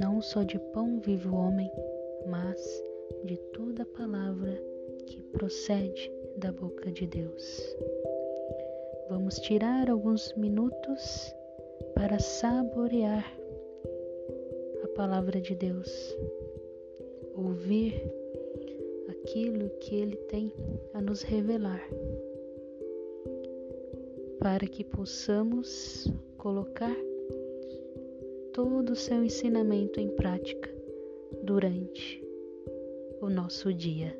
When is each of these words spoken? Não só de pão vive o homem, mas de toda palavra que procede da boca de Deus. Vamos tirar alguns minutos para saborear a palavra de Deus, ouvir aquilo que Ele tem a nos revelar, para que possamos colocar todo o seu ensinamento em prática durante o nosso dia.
Não 0.00 0.22
só 0.22 0.42
de 0.42 0.58
pão 0.72 0.98
vive 0.98 1.28
o 1.28 1.34
homem, 1.34 1.70
mas 2.26 2.58
de 3.22 3.36
toda 3.52 3.84
palavra 3.84 4.58
que 5.06 5.20
procede 5.24 6.10
da 6.38 6.50
boca 6.50 6.90
de 6.90 7.06
Deus. 7.06 7.76
Vamos 9.10 9.34
tirar 9.40 9.90
alguns 9.90 10.32
minutos 10.36 11.34
para 11.94 12.18
saborear 12.18 13.30
a 14.82 14.88
palavra 14.96 15.38
de 15.38 15.54
Deus, 15.54 16.16
ouvir 17.36 18.10
aquilo 19.10 19.68
que 19.80 19.96
Ele 19.96 20.16
tem 20.16 20.50
a 20.94 21.02
nos 21.02 21.20
revelar, 21.20 21.86
para 24.38 24.66
que 24.66 24.82
possamos 24.82 26.10
colocar 26.38 26.96
todo 28.62 28.90
o 28.90 28.96
seu 28.96 29.24
ensinamento 29.24 29.98
em 29.98 30.10
prática 30.16 30.70
durante 31.42 32.22
o 33.18 33.30
nosso 33.30 33.72
dia. 33.72 34.14